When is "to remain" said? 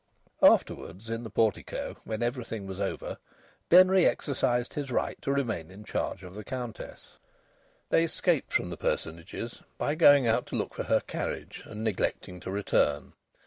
5.21-5.69